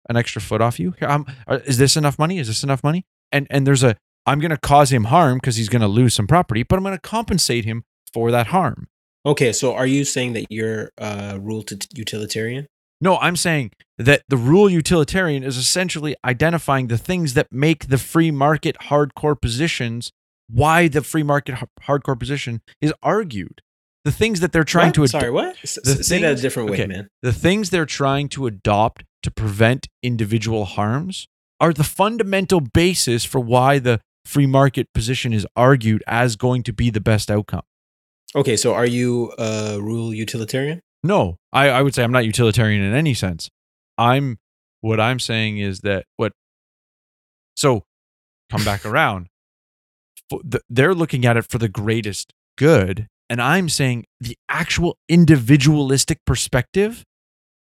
[0.08, 0.94] an extra foot off you?
[0.98, 2.38] Here, uh, is this enough money?
[2.38, 3.96] Is this enough money?" And and there's a
[4.26, 6.82] I'm going to cause him harm because he's going to lose some property, but I'm
[6.82, 8.88] going to compensate him for that harm.
[9.24, 12.66] Okay, so are you saying that you're uh, rule to utilitarian?
[13.00, 17.98] No, I'm saying that the rule utilitarian is essentially identifying the things that make the
[17.98, 20.10] free market hardcore positions
[20.50, 23.60] why the free market har- hardcore position is argued.
[24.08, 24.94] The things that they're trying What?
[24.94, 25.56] to ad- Sorry, what?
[25.62, 26.86] S- the say that a different way, okay.
[26.86, 27.08] man.
[27.22, 31.26] the things they're trying to adopt to prevent individual harms
[31.60, 36.72] are the fundamental basis for why the free market position is argued as going to
[36.72, 37.62] be the best outcome.
[38.34, 40.80] Okay, so are you uh, rule utilitarian?
[41.02, 43.50] No, I, I would say I'm not utilitarian in any sense.
[43.98, 44.38] I'm
[44.80, 46.32] what I'm saying is that what
[47.56, 47.84] so
[48.50, 49.28] come back around.
[50.70, 57.04] They're looking at it for the greatest good, and I'm saying the actual individualistic perspective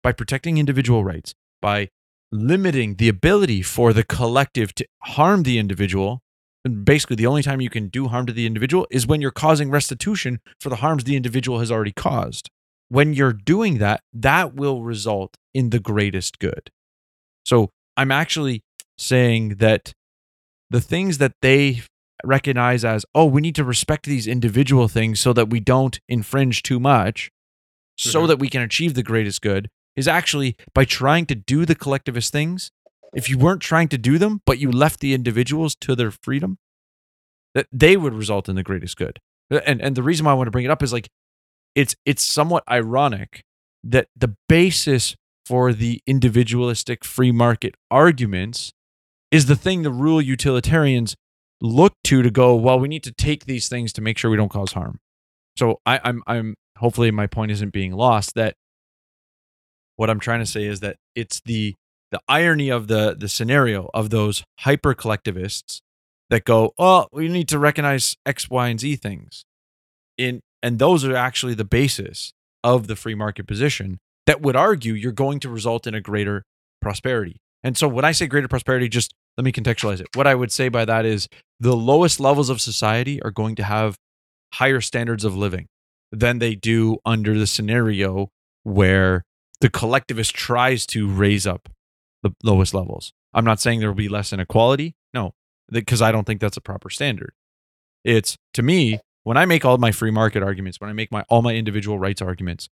[0.03, 1.89] by protecting individual rights, by
[2.33, 6.21] limiting the ability for the collective to harm the individual.
[6.65, 9.31] And basically, the only time you can do harm to the individual is when you're
[9.31, 12.51] causing restitution for the harms the individual has already caused
[12.89, 16.71] when you're doing that, that will result in the greatest good.
[17.45, 18.63] So I'm actually
[18.99, 19.93] saying that
[20.71, 21.83] the things that they
[22.25, 26.63] recognize as, oh, we need to respect these individual things so that we don't infringe
[26.63, 27.31] too much,
[27.97, 28.29] so Mhm.
[28.29, 32.33] that we can achieve the greatest good, is actually by trying to do the collectivist
[32.33, 32.71] things.
[33.15, 36.59] If you weren't trying to do them, but you left the individuals to their freedom,
[37.55, 39.21] that they would result in the greatest good.
[39.51, 41.09] And and the reason why I want to bring it up is like
[41.75, 43.45] it's it's somewhat ironic
[43.85, 45.15] that the basis
[45.47, 48.73] for the individualistic free market arguments
[49.31, 51.15] is the thing the rule utilitarians
[51.61, 54.37] look to to go well we need to take these things to make sure we
[54.37, 54.99] don't cause harm
[55.57, 58.55] so I, i'm i'm hopefully my point isn't being lost that
[59.97, 61.75] what i'm trying to say is that it's the
[62.11, 65.81] the irony of the the scenario of those hyper collectivists
[66.31, 69.45] that go oh we need to recognize x y and z things
[70.19, 74.95] in and those are actually the basis of the free market position that would argue
[74.95, 76.45] you're going to result in a greater
[76.81, 77.37] prosperity.
[77.63, 80.09] And so when I say greater prosperity, just let me contextualize it.
[80.15, 81.29] What I would say by that is
[81.61, 83.97] the lowest levels of society are going to have
[84.55, 85.67] higher standards of living
[86.13, 88.29] than they do under the scenario
[88.63, 89.25] where
[89.61, 91.69] the collectivist tries to raise up
[92.23, 93.13] the lowest levels.
[93.33, 94.95] I'm not saying there will be less inequality.
[95.13, 95.33] No,
[95.71, 97.33] because I don't think that's a proper standard.
[98.05, 101.25] It's to me, when I make all my free market arguments, when I make my
[101.29, 102.69] all my individual rights arguments,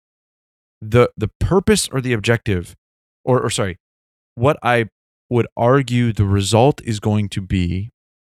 [0.81, 2.75] the the purpose or the objective,
[3.23, 3.77] or or sorry,
[4.35, 4.89] what I
[5.31, 7.89] would argue the result is going to be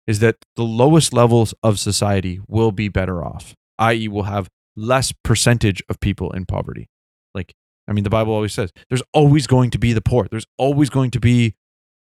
[0.06, 5.12] is that the lowest levels of society will be better off, i.e., will have less
[5.24, 6.88] percentage of people in poverty.
[7.34, 7.52] Like,
[7.88, 10.28] I mean, the Bible always says there's always going to be the poor.
[10.30, 11.56] There's always going to be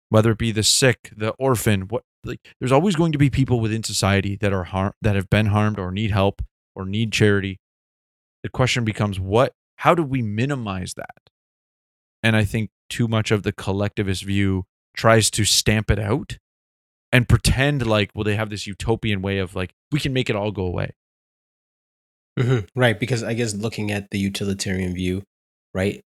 [0.09, 3.61] whether it be the sick, the orphan, what like there's always going to be people
[3.61, 6.41] within society that are harm that have been harmed or need help
[6.75, 7.59] or need charity.
[8.43, 11.29] The question becomes what how do we minimize that?
[12.21, 16.37] And I think too much of the collectivist view tries to stamp it out
[17.11, 20.35] and pretend like well they have this utopian way of like we can make it
[20.35, 20.91] all go away.
[22.39, 25.23] Mhm, Right, because I guess looking at the utilitarian view,
[25.73, 26.01] right,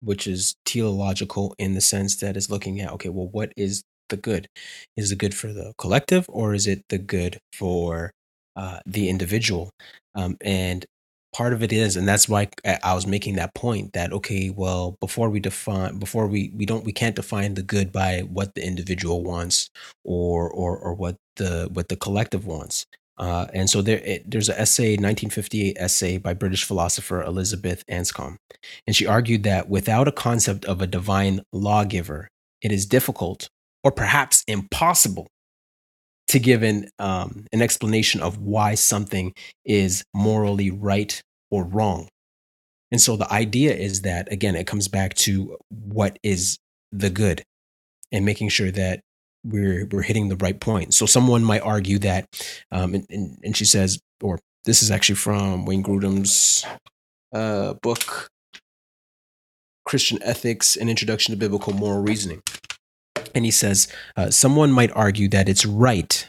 [0.00, 4.16] which is teleological in the sense that is looking at, okay, well, what is the
[4.16, 4.48] good?
[4.96, 8.10] Is the good for the collective or is it the good for
[8.56, 9.70] uh, the individual?
[10.14, 10.86] Um, and
[11.32, 12.48] part of it is, and that's why
[12.82, 16.84] I was making that point that, okay, well, before we define, before we, we don't,
[16.84, 19.70] we can't define the good by what the individual wants
[20.04, 22.86] or, or, or what the, what the collective wants.
[23.18, 28.36] Uh, and so there, it, there's an essay, 1958 essay by British philosopher Elizabeth Anscombe.
[28.86, 32.28] And she argued that without a concept of a divine lawgiver,
[32.62, 33.50] it is difficult
[33.84, 35.28] or perhaps impossible
[36.30, 42.08] to give an, um, an explanation of why something is morally right or wrong.
[42.92, 46.58] And so the idea is that, again, it comes back to what is
[46.92, 47.42] the good
[48.12, 49.00] and making sure that
[49.44, 50.94] we're we're hitting the right point.
[50.94, 52.26] So someone might argue that,
[52.70, 56.64] um, and, and, and she says, or this is actually from Wayne Grudem's
[57.32, 58.28] uh, book,
[59.84, 62.42] Christian Ethics: An Introduction to Biblical Moral Reasoning,
[63.34, 66.28] and he says uh, someone might argue that it's right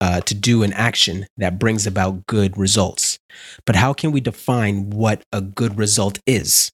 [0.00, 3.18] uh, to do an action that brings about good results,
[3.64, 6.70] but how can we define what a good result is?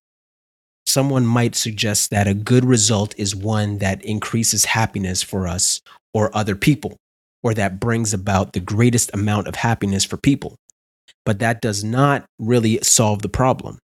[0.86, 5.80] someone might suggest that a good result is one that increases happiness for us
[6.12, 6.96] or other people,
[7.42, 10.56] or that brings about the greatest amount of happiness for people.
[11.24, 13.78] But that does not really solve the problem.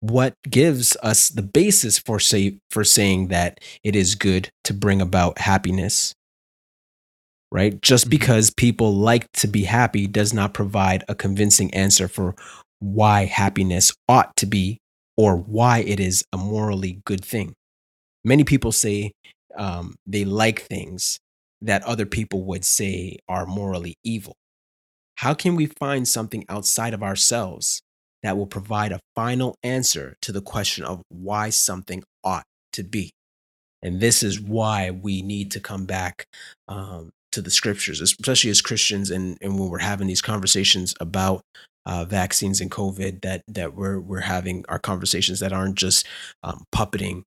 [0.00, 5.00] What gives us the basis for, say, for saying that it is good to bring
[5.00, 6.14] about happiness,
[7.50, 7.80] right?
[7.82, 8.10] Just Mhm.
[8.10, 12.34] because people like to be happy does not provide a convincing answer for
[12.80, 14.78] why happiness ought to be
[15.16, 17.54] or why it is a morally good thing.
[18.24, 19.12] Many people say
[19.56, 21.18] um, they like things
[21.62, 24.36] that other people would say are morally evil.
[25.16, 27.80] How can we find something outside of ourselves
[28.22, 33.10] that will provide a final answer to the question of why something ought to be?
[33.82, 36.26] And this is why we need to come back
[36.66, 41.42] um, to the scriptures, especially as Christians, and, and when we're having these conversations about
[41.86, 46.06] uh, vaccines and COVID, that that we're we're having our conversations that aren't just
[46.42, 47.22] um, puppeting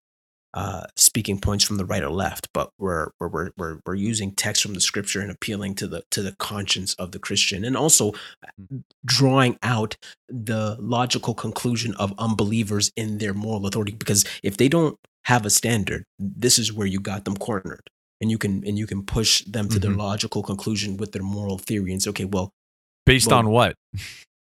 [0.54, 4.62] uh, speaking points from the right or left, but we're we're we're we're, using text
[4.62, 8.14] from the scripture and appealing to the to the conscience of the Christian, and also
[9.06, 9.96] drawing out
[10.28, 13.94] the logical conclusion of unbelievers in their moral authority.
[13.94, 18.30] Because if they don't have a standard, this is where you got them cornered, and
[18.30, 19.98] you can and you can push them to their Mhm.
[19.98, 22.52] logical conclusion with their moral theory and say, okay, well,
[23.06, 23.76] Based Well, on what?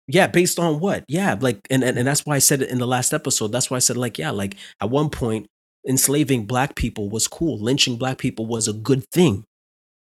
[0.07, 1.05] yeah, based on what?
[1.09, 3.49] Yeah, like and, and and that's why I said it in the last episode.
[3.53, 5.47] That's why I said like yeah, like at one point
[5.88, 7.59] enslaving black people was cool.
[7.59, 9.45] Lynching black people was a good thing,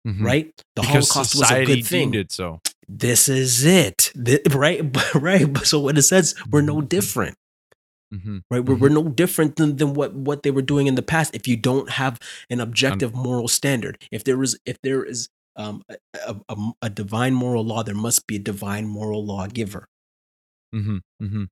[0.06, 0.22] Mhm.
[0.24, 0.52] right?
[0.76, 2.14] The because Holocaust was a good thing.
[2.14, 2.60] it so.
[2.88, 4.80] This is it, Thi- right?
[5.14, 5.56] right.
[5.58, 6.88] So in a sense, we're no Mhm.
[6.88, 7.36] different,
[8.12, 8.64] hmm right?
[8.64, 11.34] We're, we're no different than, than what what they were doing in the past.
[11.34, 12.18] If you don't have
[12.50, 15.96] an objective moral standard, if there is if there is um, a,
[16.48, 19.86] a, a, divine moral law, there must be a divine moral lawgiver.
[20.72, 21.44] hmm hmm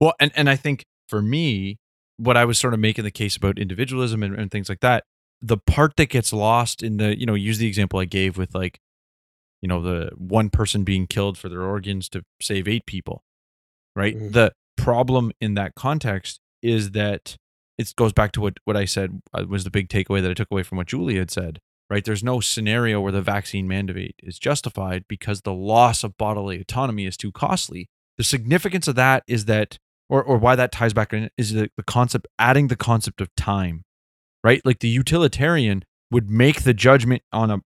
[0.00, 1.78] Well, and and I think for me,
[2.18, 5.04] what I was sort of making the case about individualism and, and things like that,
[5.40, 8.54] the part that gets lost in the, you know, use the example I gave with
[8.54, 8.80] like,
[9.62, 13.22] you know, the one person being killed for their organs to save eight people,
[13.96, 14.16] right?
[14.16, 14.32] Mhm.
[14.32, 17.36] The problem in that context is that
[17.76, 20.34] it goes back to what what I said uh, was the big takeaway that I
[20.34, 21.60] took away from what Julie had said.
[21.90, 26.60] Right, there's no scenario where the vaccine mandate is justified because the loss of bodily
[26.60, 30.92] autonomy is too costly the significance of that is that or, or why that ties
[30.92, 33.84] back in is the, the concept adding the concept of time
[34.44, 34.64] right?
[34.64, 37.60] Like the utilitarian would make the judgment on a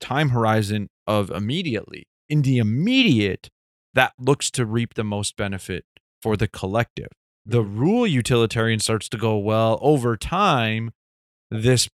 [0.00, 3.48] time horizon of immediately in the immediate
[3.94, 5.84] that looks to reap the most benefit
[6.22, 7.08] for the collective.
[7.44, 10.92] The rule utilitarian starts to go well over time
[11.50, 11.88] this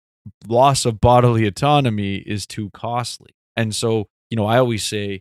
[0.46, 3.30] loss of bodily autonomy is too costly.
[3.56, 5.20] And so you know i always say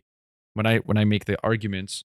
[0.54, 2.04] when i when i make the arguments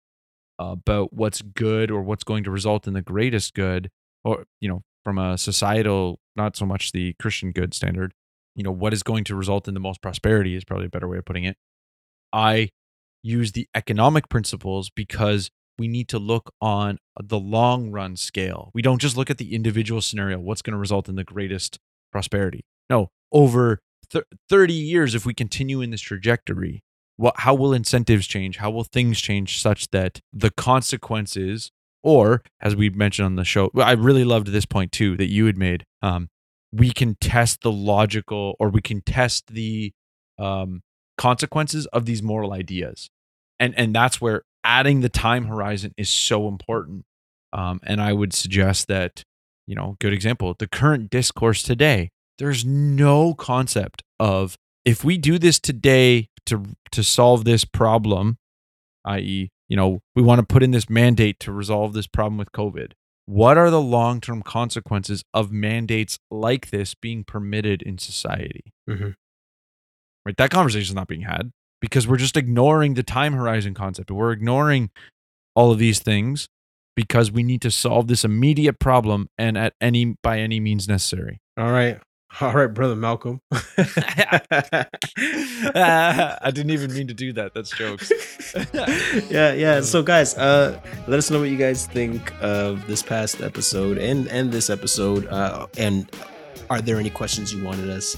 [0.59, 3.89] about what's good or what's going to result in the greatest good
[4.23, 8.13] or you know from a societal not so much the christian good standard
[8.55, 11.07] you know what is going to result in the most prosperity is probably a better
[11.07, 11.57] way of putting it.
[12.33, 12.69] I
[13.21, 18.71] use the economic principles because we need to look on the long run scale.
[18.73, 21.79] We don't just look at the individual scenario what's going to result in the greatest
[22.11, 22.65] prosperity.
[22.89, 26.83] No over th- 30 years if we continue in this trajectory
[27.17, 28.57] what how will incentives change?
[28.57, 31.71] How will things change such that the consequences
[32.03, 35.47] or as we mentioned on the show i really loved this point too that you
[35.47, 36.29] had made um,
[36.71, 39.91] we can test the logical or we can test the
[40.37, 40.81] um,
[41.17, 43.09] consequences of these moral ideas.
[43.59, 47.05] And and that's where adding the time horizon is so important.
[47.53, 49.23] Um, and i would suggest that
[49.65, 55.39] you know good example the current discourse today there's no concept of if we do
[55.39, 58.37] this today to to solve this problem
[59.05, 62.51] i.e you know we want to put in this mandate to resolve this problem with
[62.51, 62.91] covid.
[63.27, 68.71] What are the long-term consequences of mandates like this being permitted in society?
[68.87, 69.15] Mhm.
[70.25, 74.11] right that conversation is not being had because we're just ignoring the time horizon concept.
[74.11, 74.89] We're ignoring
[75.55, 76.47] all of these things
[76.95, 81.39] because we need to solve this immediate problem and at any by any means necessary.
[81.57, 81.99] All right.
[82.41, 83.41] All right, brother Malcolm.
[83.51, 84.85] I
[86.53, 87.53] didn't even mean to do that.
[87.53, 88.11] That's jokes.
[89.29, 89.81] yeah, yeah.
[89.81, 94.27] So guys, uh let us know what you guys think of this past episode and
[94.27, 95.27] and this episode.
[95.27, 96.11] Uh and
[96.69, 98.17] are there any questions you wanted us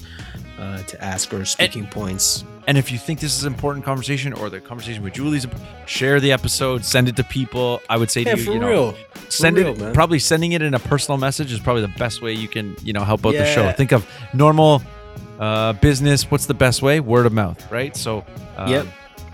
[0.58, 2.44] uh to ask or speaking points?
[2.68, 5.46] And if you think this is an important conversation or the conversation with Julie's,
[5.86, 7.80] share the episode, send it to people.
[7.88, 8.94] I would say to you, you know, real.
[9.30, 9.94] send it.
[9.94, 12.92] Probably sending it in a personal message is probably the best way you can, you
[12.92, 13.72] know, help out the show.
[13.72, 14.82] Think of normal
[15.40, 16.30] uh, business.
[16.30, 17.00] What's the best way?
[17.00, 17.96] Word of mouth, right?
[17.96, 18.22] So,
[18.58, 18.86] um, Yep.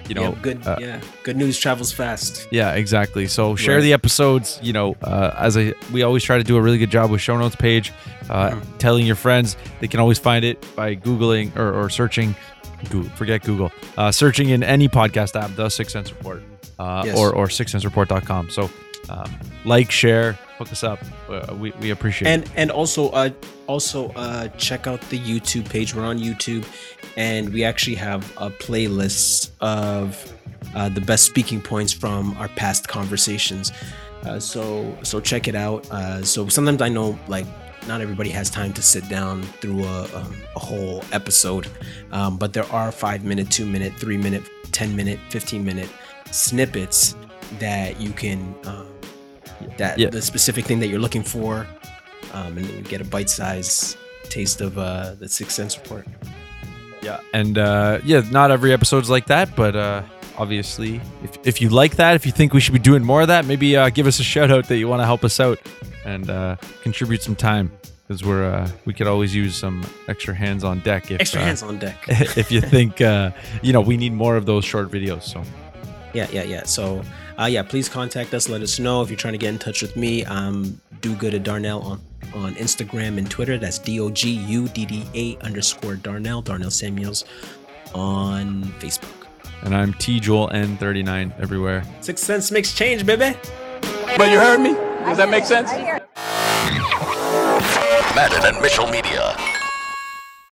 [0.09, 1.01] you know, yeah, good uh, yeah.
[1.25, 2.47] Good news travels fast.
[2.53, 3.27] Yeah, exactly.
[3.27, 3.83] So share Right.
[3.83, 4.61] the episodes.
[4.63, 7.21] You know, uh, as I we always try to do a really good job with
[7.21, 7.93] show notes page,
[8.31, 8.79] uh, Mm-hmm.
[8.79, 12.37] telling your friends they can always find it by googling or, or searching.
[12.91, 13.73] Google, forget Google.
[13.97, 16.43] Uh, searching in any podcast app, the Six Cents Report,
[16.79, 17.19] uh, Yes.
[17.19, 18.51] or or sixcentsreport.com.
[18.51, 18.71] So
[19.11, 19.31] um,
[19.65, 20.99] like, share, hook us up.
[21.29, 22.29] Uh, we we appreciate.
[22.29, 22.33] it.
[22.33, 23.31] and and also uh
[23.67, 26.65] also uh check out the youtube page we're on youtube
[27.17, 30.33] and we actually have a playlist of
[30.75, 33.73] uh, the best speaking points from our past conversations
[34.27, 37.47] uh, so so check it out uh so sometimes i know like
[37.87, 41.67] not everybody has time to sit down through a, um, a whole episode
[42.13, 45.89] um, but there are five minute two minute three minute 10 minute 15 minute
[46.31, 47.15] snippets
[47.59, 48.87] that you can um,
[49.77, 50.11] that Yeah.
[50.11, 51.67] the specific thing that you're looking for
[52.33, 53.97] um, and you get a bite-sized
[54.29, 56.07] taste of uh, the Six Cents report.
[57.03, 60.03] Yeah, and uh, yeah, not every episode's like that, but uh,
[60.37, 63.29] obviously, if, if you like that, if you think we should be doing more of
[63.29, 65.61] that, maybe uh, give us a shout out that you want to help us out
[66.05, 67.71] and uh, contribute some time
[68.07, 71.11] because we're uh, we could always use some extra hands on deck.
[71.11, 72.05] If, Extra uh, hands on deck.
[72.09, 73.31] if you think uh,
[73.63, 75.23] you know we need more of those short videos.
[75.23, 75.43] So
[76.15, 76.65] yeah, yeah, yeah.
[76.65, 77.03] So,
[77.39, 78.49] uh, yeah, please contact us.
[78.49, 80.25] Let us know if you're trying to get in touch with me.
[80.25, 82.01] Um, do good at Darnell on
[82.35, 83.59] on Instagram and Twitter.
[83.59, 86.41] That's D O G U D D A underscore Darnell.
[86.43, 87.25] Darnell Samuels
[87.95, 89.27] on Facebook.
[89.63, 91.85] and I'm T Joel N39 everywhere.
[92.01, 93.37] Six Cents makes change, baby.
[94.17, 94.94] But you heard me?
[95.05, 95.71] Does that make sense?
[98.15, 99.54] Madden and Mitchell Media.